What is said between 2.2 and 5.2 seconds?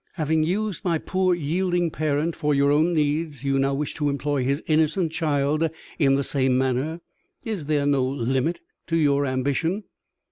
for your own needs, you now wish to employ his innocent